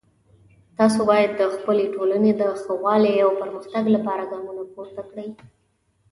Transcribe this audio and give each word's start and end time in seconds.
تاسو 0.77 0.99
باید 1.11 1.31
د 1.39 1.41
خپلې 1.55 1.85
ټولنې 1.95 2.31
د 2.41 2.43
ښه 2.61 2.73
والی 2.83 3.13
او 3.25 3.29
پرمختګ 3.41 3.83
لپاره 3.95 4.29
ګامونه 4.31 4.63
پورته 4.73 5.01
کړئ 5.09 5.29